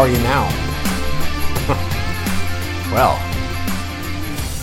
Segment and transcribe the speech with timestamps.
[0.00, 0.44] how are you now?
[2.90, 3.16] well,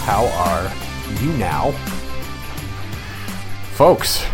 [0.04, 0.74] how are
[1.22, 1.70] you now?
[3.76, 4.26] Folks,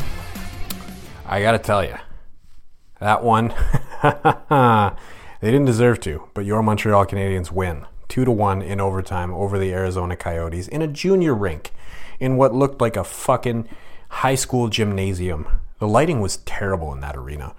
[1.26, 1.96] I gotta tell you,
[3.02, 3.50] that one,
[5.42, 7.86] they didn't deserve to, but your Montreal Canadiens win.
[8.08, 11.74] 2 to 1 in overtime over the Arizona Coyotes in a junior rink
[12.22, 13.68] in what looked like a fucking
[14.08, 15.50] high school gymnasium.
[15.80, 17.54] The lighting was terrible in that arena.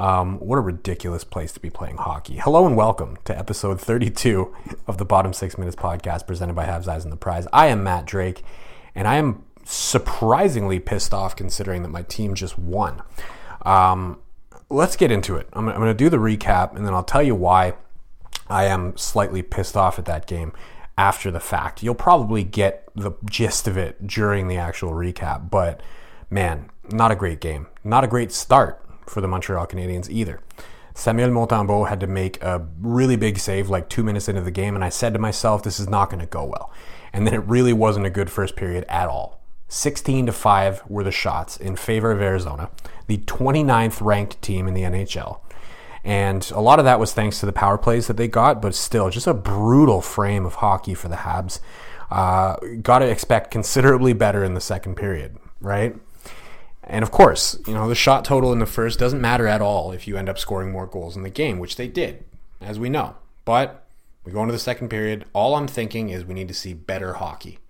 [0.00, 2.38] Um, what a ridiculous place to be playing hockey.
[2.38, 4.50] Hello and welcome to episode 32
[4.86, 7.46] of the Bottom Six Minutes podcast presented by Habs Eyes on the Prize.
[7.52, 8.42] I am Matt Drake,
[8.94, 13.02] and I am surprisingly pissed off considering that my team just won.
[13.60, 14.18] Um,
[14.70, 15.50] let's get into it.
[15.52, 17.74] I'm, I'm going to do the recap, and then I'll tell you why
[18.48, 20.54] I am slightly pissed off at that game
[20.96, 21.82] after the fact.
[21.82, 25.82] You'll probably get the gist of it during the actual recap, but
[26.30, 27.66] man, not a great game.
[27.84, 30.40] Not a great start for the Montreal Canadiens either.
[30.94, 34.74] Samuel Montembeault had to make a really big save like two minutes into the game,
[34.74, 36.72] and I said to myself, this is not going to go well.
[37.12, 39.40] And then it really wasn't a good first period at all.
[39.68, 42.70] 16 to 5 were the shots in favor of Arizona,
[43.06, 45.40] the 29th ranked team in the NHL.
[46.02, 48.74] And a lot of that was thanks to the power plays that they got, but
[48.74, 51.60] still, just a brutal frame of hockey for the Habs.
[52.10, 55.94] Uh, got to expect considerably better in the second period, right?
[56.90, 59.92] And of course, you know, the shot total in the first doesn't matter at all
[59.92, 62.24] if you end up scoring more goals in the game, which they did,
[62.60, 63.14] as we know.
[63.44, 63.86] But
[64.24, 65.24] we go into the second period.
[65.32, 67.60] All I'm thinking is we need to see better hockey.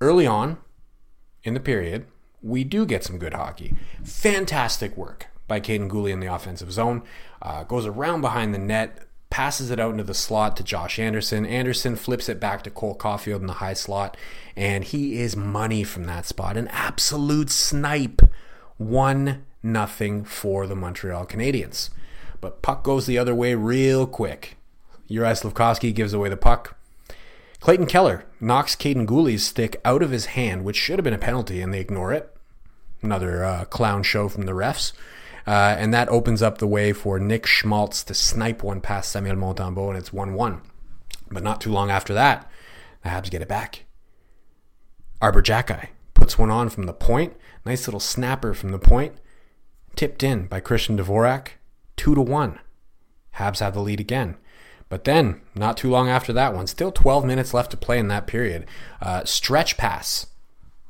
[0.00, 0.56] Early on
[1.42, 2.06] in the period,
[2.42, 3.74] we do get some good hockey.
[4.02, 7.02] Fantastic work by Kaiden Guhle in the offensive zone.
[7.42, 11.44] Uh, goes around behind the net, passes it out into the slot to Josh Anderson.
[11.44, 14.16] Anderson flips it back to Cole Caufield in the high slot,
[14.56, 16.56] and he is money from that spot.
[16.56, 18.22] An absolute snipe
[18.78, 21.90] 1 nothing for the Montreal Canadiens.
[22.40, 24.56] But puck goes the other way real quick.
[25.10, 26.76] Juraj Slafkovsky gives away the puck.
[27.60, 31.18] Clayton Keller knocks Kaiden Guhle's stick out of his hand, which should have been a
[31.18, 32.36] penalty, and they ignore it.
[33.00, 34.92] Another uh, clown show from the refs.
[35.46, 39.36] Uh, and that opens up the way for Nick Schmaltz to snipe one past Samuel
[39.36, 40.60] Montembeault, and it's 1 1.
[41.30, 42.50] But not too long after that,
[43.02, 43.84] the Habs get it back.
[45.20, 47.34] Arber Xhekaj puts one on from the point,
[47.64, 49.14] Nice little snapper from the point.
[49.96, 51.48] Tipped in by Christian Dvorak.
[51.96, 52.58] Two to one.
[53.36, 54.36] Habs have the lead again.
[54.88, 58.08] But then, not too long after that one, still 12 minutes left to play in
[58.08, 58.66] that period.
[59.00, 60.26] Uh, stretch pass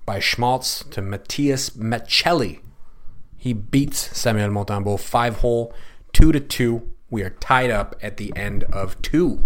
[0.05, 2.61] by Schmaltz to Matias Maccelli.
[3.37, 5.73] He beats Samuel Montembeault five hole,
[6.13, 6.91] two to two.
[7.11, 9.45] We are tied up at the end of two.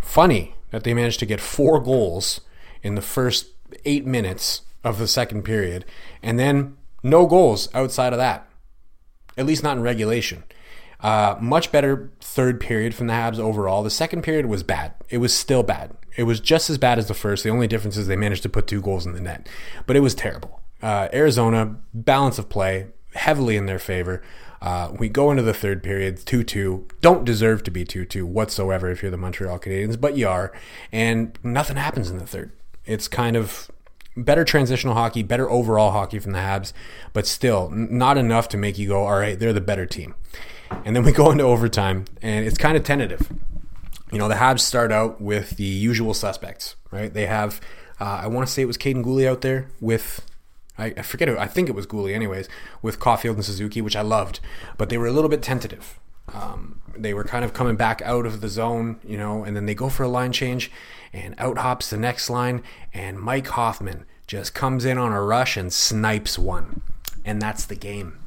[0.00, 2.40] Funny that they managed to get four goals
[2.82, 3.48] in the first
[3.84, 5.84] eight minutes of the second period,
[6.22, 8.48] and then no goals outside of that,
[9.36, 10.44] at least not in regulation.
[11.00, 13.82] Uh, much better third period from the Habs overall.
[13.82, 14.94] The second period was bad.
[15.10, 15.96] It was still bad.
[16.16, 17.42] It was just as bad as the first.
[17.42, 19.48] The only difference is they managed to put two goals in the net,
[19.86, 20.60] but it was terrible.
[20.80, 24.22] Uh, Arizona, balance of play, heavily in their favor.
[24.60, 26.86] Uh, we go into the third period, 2 2.
[27.00, 30.52] Don't deserve to be 2 2 whatsoever if you're the Montreal Canadiens, but you are.
[30.92, 32.52] And nothing happens in the third.
[32.84, 33.70] It's kind of
[34.16, 36.72] better transitional hockey, better overall hockey from the Habs,
[37.12, 40.14] but still not enough to make you go, all right, they're the better team.
[40.84, 43.30] And then we go into overtime, and it's kind of tentative.
[44.10, 47.12] You know, the Habs start out with the usual suspects, right?
[47.12, 47.60] They have,
[48.00, 50.26] uh, I want to say it was Kaiden Guhle out there with,
[50.76, 52.48] I, I forget, it, I think it was Guhle, anyways,
[52.82, 54.40] with Caufield and Suzuki, which I loved,
[54.76, 55.98] but they were a little bit tentative.
[56.34, 59.66] Um, they were kind of coming back out of the zone, you know, and then
[59.66, 60.70] they go for a line change,
[61.12, 62.62] and out hops the next line,
[62.92, 66.80] and Mike Hoffman just comes in on a rush and snipes one,
[67.24, 68.18] and that's the game.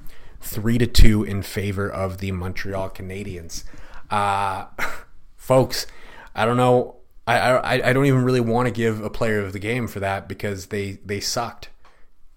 [0.41, 3.63] Three to two in favor of the Montreal Canadiens.
[4.11, 4.65] Uh,
[5.35, 5.87] folks,
[6.35, 6.97] I don't know.
[7.27, 9.99] I, I I don't even really want to give a player of the game for
[9.99, 11.69] that because they they sucked.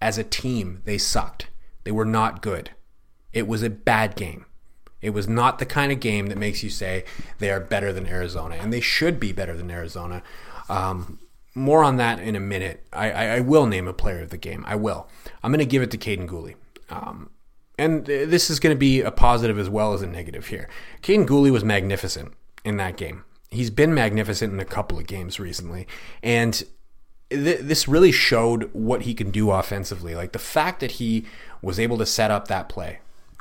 [0.01, 1.49] As a team, they sucked.
[1.85, 2.71] They were not good.
[3.33, 4.47] It was a bad game.
[5.01, 7.05] It was not the kind of game that makes you say
[7.39, 10.23] they are better than Arizona, and they should be better than Arizona.
[10.69, 11.21] Um,
[11.55, 12.87] more on that in a minute.
[12.93, 14.65] I, I, I, will name a player of the game.
[14.67, 15.09] I will.
[15.43, 16.55] I'm going to give it to Kaiden Guhle.
[16.91, 17.31] Um,
[17.79, 20.69] and this is going to be a positive as well as a negative here.
[21.03, 22.33] Kaiden Guhle was magnificent
[22.65, 23.25] in that game.
[23.51, 25.87] He's been magnificent in a couple of games recently.
[26.23, 26.63] And
[27.31, 30.15] th- this really showed what he can do offensively.
[30.15, 31.25] Like the fact that he
[31.63, 32.99] was able to set up that play,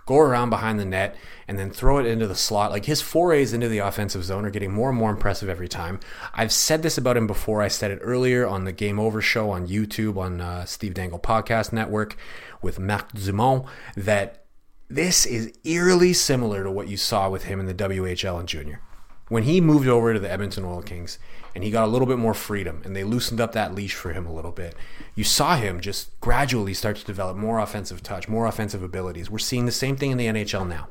[0.08, 1.16] go around behind the net,
[1.48, 2.72] and then throw it into the slot.
[2.72, 6.00] Like his forays into the offensive zone are getting more and more impressive every time.
[6.34, 7.62] I've said this about him before.
[7.62, 11.20] I said it earlier on the Game Over show on YouTube on uh, Steve Dangle
[11.20, 12.18] Podcast Network
[12.62, 13.66] with Marc Dumont
[13.96, 14.46] that
[14.90, 18.82] this is eerily similar to what you saw with him in the WHL and junior.
[19.30, 21.20] When he moved over to the Edmonton Oil Kings
[21.54, 24.14] and he got a little bit more freedom and they loosened up that leash for
[24.14, 24.76] him a little bit,
[25.16, 29.30] you saw him just gradually start to develop more offensive touch, more offensive abilities.
[29.30, 30.90] We're seeing the same thing in the NHL now.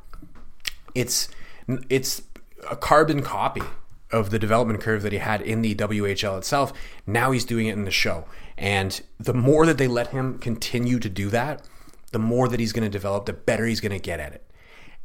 [0.94, 1.28] It's
[1.88, 2.22] it's
[2.70, 3.62] a carbon copy
[4.12, 6.72] of the development curve that he had in the WHL itself.
[7.06, 8.24] Now he's doing it in the show.
[8.56, 11.66] And the more that they let him continue to do that,
[12.12, 14.44] the more that he's going to develop, the better he's going to get at it.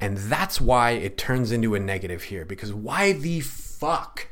[0.01, 4.29] And that's why it turns into a negative here because why the fuck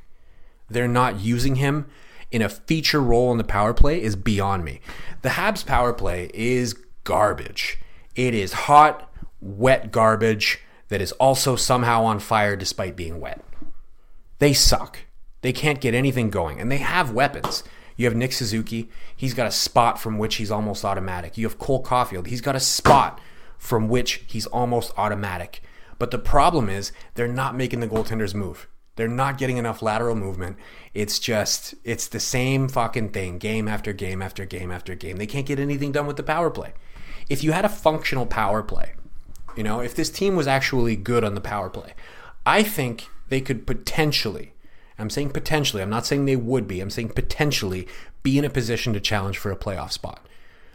[0.68, 1.86] they're not using him
[2.32, 4.82] in a feature role in the power play is beyond me.
[5.22, 6.74] The Habs power play is
[7.04, 7.78] garbage.
[8.16, 9.12] It is hot,
[9.42, 13.44] wet garbage that is also somehow on fire despite being wet.
[14.40, 15.00] They suck.
[15.42, 17.64] They can't get anything going, and they have weapons.
[17.96, 18.90] You have Nick Suzuki.
[19.16, 21.38] He's got a spot from which he's almost automatic.
[21.38, 22.28] You have Cole Caufield.
[22.28, 23.22] He's got a spot
[23.60, 25.62] from which he's almost automatic.
[26.00, 28.68] But the problem is they're not making the goaltenders move.
[28.96, 30.58] They're not getting enough lateral movement.
[30.94, 35.18] It's just, it's the same fucking thing game after game after game after game.
[35.18, 36.74] They can't get anything done with the power play.
[37.30, 38.94] If you had a functional power play,
[39.56, 41.94] you know, if this team was actually good on the power play,
[42.46, 44.54] I think they could potentially,
[44.98, 47.88] I'm saying potentially, I'm not saying they would be, I'm saying potentially
[48.24, 50.26] be in a position to challenge for a playoff spot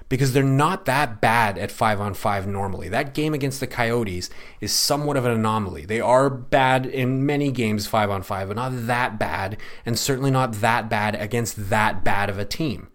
[0.09, 2.89] because they're not that bad at five on five normally.
[2.89, 4.31] That game against the Coyotes
[4.61, 5.87] is somewhat of an anomaly.
[5.87, 9.57] They are bad in many games five on five, but not that bad,
[9.87, 12.89] and certainly not that bad against that bad of a team.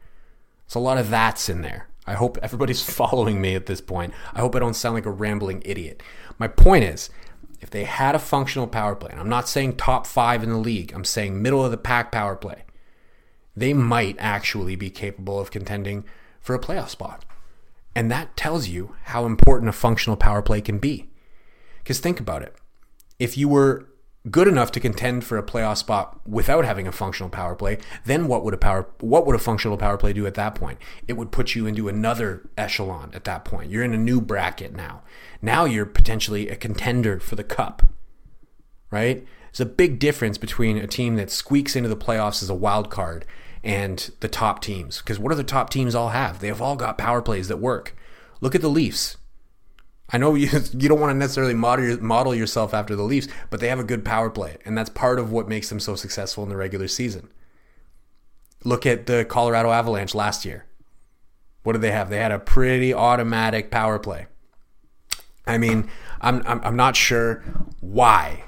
[0.67, 1.87] So a lot of that's in there.
[2.05, 4.13] I hope everybody's following me at this point.
[4.33, 6.03] I hope I don't sound like a rambling idiot.
[6.37, 7.09] My point is,
[7.61, 10.57] if they had a functional power play, and I'm not saying top five in the
[10.57, 12.63] league, I'm saying middle of the pack power play,
[13.55, 16.05] they might actually be capable of contending
[16.41, 17.25] for a playoff spot.
[17.95, 21.09] And that tells you how important a functional power play can be.
[21.79, 22.55] Because think about it.
[23.17, 23.89] If you were
[24.29, 28.27] good enough to contend for a playoff spot without having a functional power play, then
[28.27, 30.77] what would a power what would a functional power play do at that point?
[31.07, 33.71] It would put you into another echelon at that point.
[33.71, 35.01] You're in a new bracket now.
[35.41, 37.83] Now you're potentially a contender for the cup.
[38.91, 39.25] Right?
[39.51, 42.89] There's a big difference between a team that squeaks into the playoffs as a wild
[42.89, 43.25] card
[43.63, 44.99] and the top teams.
[44.99, 46.39] Because what do the top teams all have?
[46.39, 47.95] They have all got power plays that work.
[48.41, 49.17] Look at the Leafs.
[50.11, 53.59] I know you you don't want to necessarily model model yourself after the Leafs, but
[53.59, 56.43] they have a good power play, and that's part of what makes them so successful
[56.43, 57.29] in the regular season.
[58.63, 60.65] Look at the Colorado Avalanche last year.
[61.63, 62.09] What did they have?
[62.09, 64.27] They had a pretty automatic power play.
[65.45, 65.89] I mean,
[66.21, 67.43] I'm I'm, I'm not sure
[67.79, 68.43] why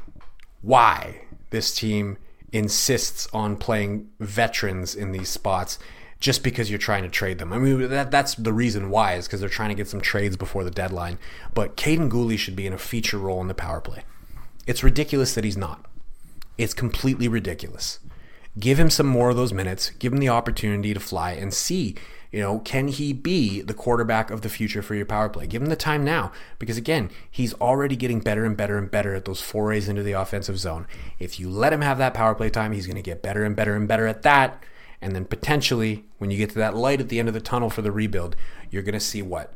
[0.62, 2.18] why this team
[2.52, 5.80] insists on playing veterans in these spots
[6.20, 7.52] just because you're trying to trade them.
[7.52, 10.38] I mean, that, that's the reason why is because they're trying to get some trades
[10.38, 11.18] before the deadline.
[11.54, 14.04] But Kaiden Guhle should be in a feature role in the power play.
[14.68, 15.86] It's ridiculous that he's not.
[16.58, 18.00] It's completely ridiculous.
[18.60, 19.92] Give him some more of those minutes.
[19.92, 21.96] Give him the opportunity to fly and see
[22.32, 25.48] you know, can he be the quarterback of the future for your power play?
[25.48, 29.14] Give him the time now because, again, he's already getting better and better and better
[29.14, 30.88] at those forays into the offensive zone.
[31.20, 33.54] If you let him have that power play time, he's going to get better and
[33.54, 34.64] better and better at that.
[35.02, 37.70] And then potentially, when you get to that light at the end of the tunnel
[37.70, 38.38] for the rebuild,
[38.70, 39.54] you're going to see what?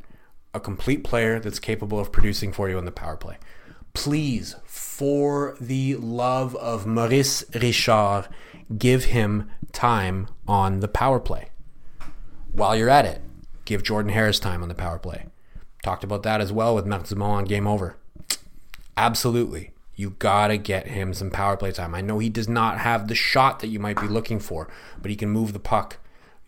[0.52, 3.38] A complete player that's capable of producing for you in the power play.
[3.96, 8.28] Please, for the love of Maurice Richard,
[8.78, 11.48] give him time on the power play
[12.56, 13.20] while you're at it,
[13.64, 15.26] give Jordan Harris time on the power play.
[15.82, 17.96] Talked about that as well with Marc on Game Over.
[18.96, 19.72] Absolutely.
[19.94, 21.94] You got to get him some power play time.
[21.94, 24.68] I know he does not have the shot that you might be looking for,
[25.00, 25.98] but he can move the puck.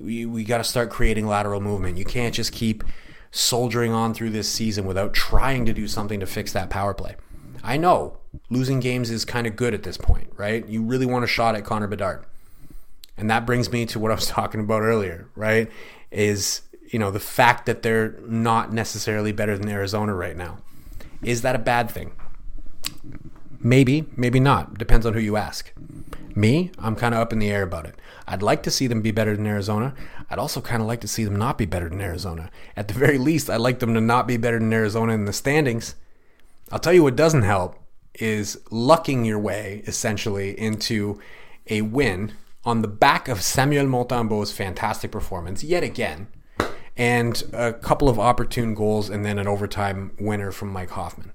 [0.01, 1.99] We, we got to start creating lateral movement.
[1.99, 2.85] You can't just keep
[3.31, 7.17] soldiering on through this season without trying to do something to fix that power play.
[7.63, 8.19] I know
[8.51, 10.67] losing games is kind of good at this point, right?
[10.67, 12.25] You really want a shot at Connor Bedard.
[13.17, 15.71] And that brings me to what I was talking about earlier, right?
[16.11, 20.59] is you know the fact that they're not necessarily better than Arizona right now.
[21.23, 22.13] Is that a bad thing?
[23.61, 24.79] Maybe, maybe not.
[24.79, 25.73] Depends on who you ask.
[26.35, 27.97] Me, I'm kind of up in the air about it.
[28.29, 29.95] I'd like to see them be better than Arizona.
[30.31, 32.51] I'd also kind of like to see them not be better than Arizona.
[32.77, 35.33] At the very least, I'd like them to not be better than Arizona in the
[35.33, 35.97] standings.
[36.71, 37.77] I'll tell you what doesn't help
[38.15, 41.21] is lucking your way essentially into
[41.69, 42.33] a win
[42.65, 46.29] on the back of Samuel Montembeault's fantastic performance yet again,
[46.97, 51.33] and a couple of opportune goals and then an overtime winner from Mike Hoffman.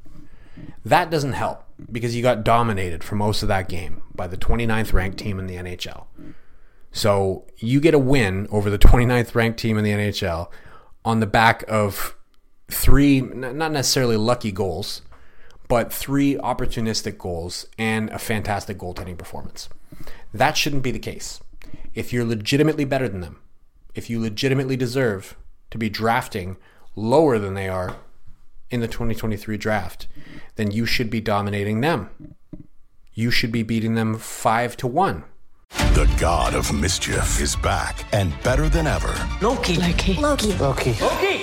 [0.86, 4.94] That doesn't help because you got dominated for most of that game by the 29th
[4.94, 6.06] ranked team in the NHL.
[6.92, 10.52] So you get a win over the 29th ranked team in the NHL
[11.04, 12.16] on the back of
[12.70, 15.02] three, not necessarily lucky goals,
[15.74, 19.70] but three opportunistic goals and a fantastic goaltending performance.
[20.32, 21.40] That shouldn't be the case.
[21.96, 23.40] If you're legitimately better than them,
[23.96, 25.36] if you legitimately deserve
[25.72, 26.58] to be drafting
[26.96, 27.96] lower than they are
[28.70, 30.06] in the 2023 draft,
[30.58, 32.36] then you should be dominating them.
[33.16, 35.24] You should be beating them 5 to 1.
[35.70, 39.12] The god of mischief is back and better than ever.
[39.42, 39.78] Loki.
[39.78, 40.14] Loki.
[40.14, 40.54] Loki.
[40.54, 40.94] Loki.
[41.02, 41.43] Loki.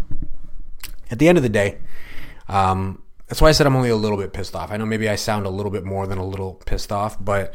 [1.11, 1.77] At the end of the day,
[2.47, 4.71] um, that's why I said I'm only a little bit pissed off.
[4.71, 7.53] I know maybe I sound a little bit more than a little pissed off, but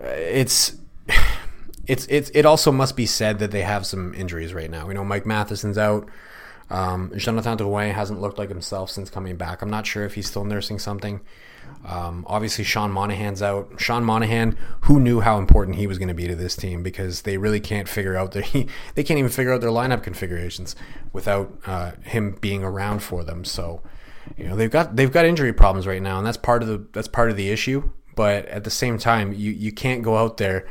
[0.00, 0.76] uh, it's
[1.86, 4.88] it's it's it also must be said that they have some injuries right now.
[4.88, 6.08] You know, Mike Matheson's out.
[6.70, 9.62] Um, Jonathan Drouin hasn't looked like himself since coming back.
[9.62, 11.20] I'm not sure if he's still nursing something.
[11.84, 13.74] Um, obviously, Sean Monahan's out.
[13.78, 17.22] Sean Monahan, who knew how important he was going to be to this team because
[17.22, 18.42] they really can't figure out their
[18.94, 20.74] they can't even figure out their lineup configurations
[21.12, 23.44] without uh, him being around for them.
[23.44, 23.82] So,
[24.36, 26.86] you know, they've got they've got injury problems right now, and that's part of the
[26.92, 27.90] that's part of the issue.
[28.16, 30.66] But at the same time, you you can't go out there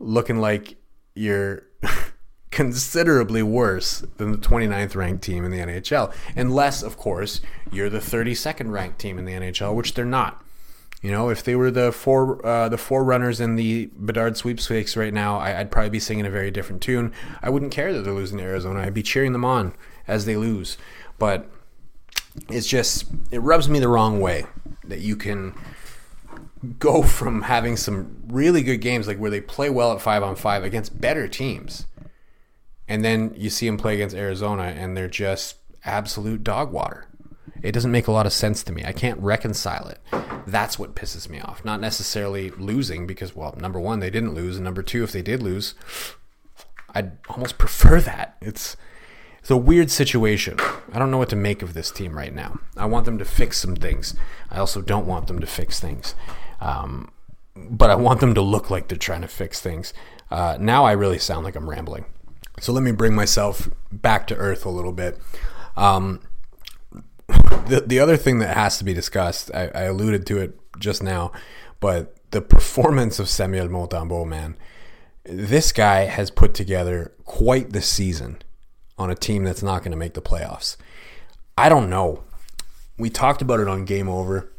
[0.00, 0.76] looking like
[1.14, 1.62] you're
[2.50, 6.12] considerably worse than the 29th ranked team in the NHL.
[6.36, 7.40] Unless, of course,
[7.70, 10.42] you're the 32nd ranked team in the NHL, which they're not.
[11.02, 15.14] You know, if they were the four uh, the runners in the Bedard sweepstakes right
[15.14, 17.12] now, I, would probably be singing a very different tune.
[17.40, 18.80] I wouldn't care that they're losing to Arizona.
[18.80, 19.74] I'd be cheering them on
[20.06, 20.76] as they lose.
[21.18, 21.50] But
[22.50, 24.44] it's just it rubs me the wrong way
[24.84, 25.54] that you can
[26.78, 30.36] go from having some really good games like where they play well at five on
[30.36, 31.86] five against better teams
[32.90, 37.06] and then you see them play against Arizona and they're just absolute dog water.
[37.62, 38.84] It doesn't make a lot of sense to me.
[38.84, 40.00] I can't reconcile it.
[40.44, 41.64] That's what pisses me off.
[41.64, 45.22] Not necessarily losing because, well, number one, they didn't lose, and number two, if they
[45.22, 45.74] did lose,
[46.92, 48.36] I'd almost prefer that.
[48.40, 48.76] It's
[49.38, 50.58] it's a weird situation.
[50.92, 52.58] I don't know what to make of this team right now.
[52.76, 54.16] I want them to fix some things.
[54.50, 56.14] I also don't want them to fix things.
[56.60, 57.10] Um,
[57.54, 59.94] but I want them to look like they're trying to fix things.
[60.30, 62.04] Uh, now I really sound like I'm rambling.
[62.60, 65.18] So let me bring myself back to earth a little bit.
[65.76, 66.20] Um,
[67.66, 71.02] the the other thing that has to be discussed, I, I, alluded to it just
[71.02, 71.32] now,
[71.78, 74.56] but the performance of Samuel Montembeault, man,
[75.24, 78.42] this guy has put together quite the season
[78.98, 80.76] on a team that's not going to make the playoffs.
[81.56, 82.24] I don't know.
[82.98, 84.52] We talked about it on Game Over.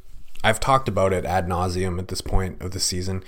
[0.43, 3.23] I've talked about it ad nauseum at this point of the season.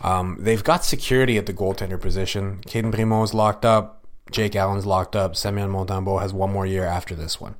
[0.00, 2.60] Um, they've got security at the goaltender position.
[2.66, 3.97] Cayden Primeau is locked up.
[4.30, 5.36] Jake Allen's locked up.
[5.36, 7.56] Semyon Montembeault has one more year after this one.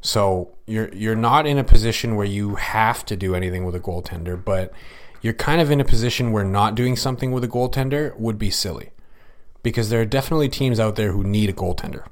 [0.00, 3.80] So you're you're not in a position where you have to do anything with a
[3.80, 4.72] goaltender, but
[5.20, 8.50] you're kind of in a position where not doing something with a goaltender would be
[8.50, 8.90] silly.
[9.62, 12.06] Because there are definitely teams out there who need a goaltender.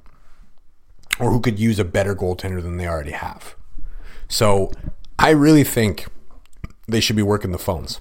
[1.21, 3.55] Or who could use a better goaltender than they already have.
[4.29, 4.73] So
[5.19, 6.09] I really think
[6.89, 8.01] they should be working the phones.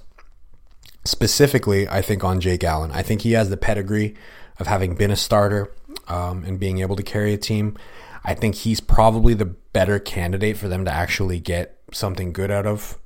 [1.04, 2.90] Specifically, I think on Jake Allen.
[2.90, 4.16] I think he has the pedigree
[4.58, 5.72] of having been a starter
[6.08, 7.76] um, and being able to carry a team.
[8.24, 12.66] I think he's probably the better candidate for them to actually get something good out
[12.66, 12.98] of.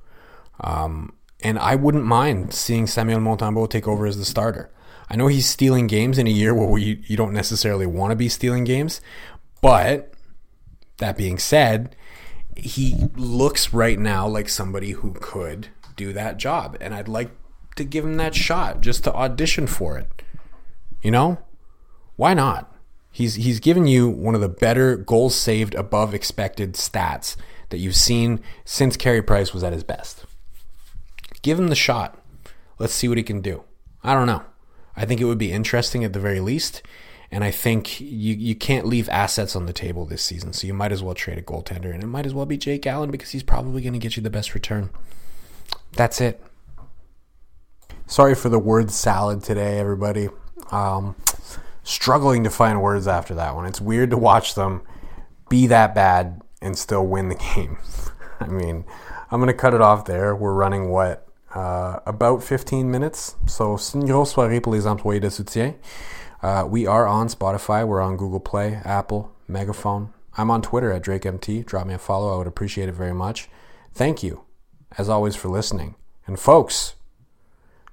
[0.61, 4.71] Um, and I wouldn't mind seeing Samuel Montembeault take over as the starter.
[5.09, 8.15] I know he's stealing games in a year where you, you don't necessarily want to
[8.15, 9.01] be stealing games,
[9.61, 10.13] but
[10.97, 11.95] that being said,
[12.55, 16.77] he looks right now like somebody who could do that job.
[16.79, 17.31] And I'd like
[17.75, 20.21] to give him that shot just to audition for it.
[21.01, 21.39] You know?
[22.15, 22.70] Why not?
[23.11, 27.35] He's he's given you one of the better goals saved above expected stats
[27.69, 30.25] that you've seen since Carey Price was at his best.
[31.41, 32.17] Give him the shot.
[32.79, 33.63] Let's see what he can do.
[34.03, 34.43] I don't know.
[34.95, 36.81] I think it would be interesting at the very least.
[37.33, 40.51] And I think you, you can't leave assets on the table this season.
[40.51, 41.93] So you might as well trade a goaltender.
[41.93, 44.23] And it might as well be Jake Allen because he's probably going to get you
[44.23, 44.89] the best return.
[45.93, 46.43] That's it.
[48.05, 50.27] Sorry for the word salad today, everybody.
[50.71, 51.15] Um,
[51.83, 53.65] struggling to find words after that one.
[53.65, 54.81] It's weird to watch them
[55.49, 57.77] be that bad and still win the game.
[58.39, 58.85] I mean,
[59.29, 60.35] I'm going to cut it off there.
[60.35, 61.27] We're running what?
[61.53, 63.35] Uh, about 15 minutes.
[63.45, 65.75] So, une grosse soirée pour les employés de soutien.
[66.41, 67.85] Uh, we are on Spotify.
[67.85, 70.13] We're on Google Play, Apple, Megaphone.
[70.37, 71.65] I'm on Twitter at DrakeMT.
[71.65, 72.33] Drop me a follow.
[72.33, 73.49] I would appreciate it very much.
[73.93, 74.45] Thank you,
[74.97, 75.95] as always, for listening.
[76.25, 76.95] And folks,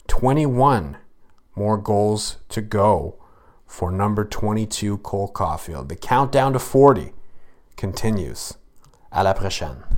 [0.06, 0.96] 21
[1.56, 3.18] more goals to go
[3.68, 5.88] for number 22 Cole Caufield.
[5.88, 7.12] The countdown to 40
[7.76, 8.54] continues.
[9.12, 9.97] À la prochaine.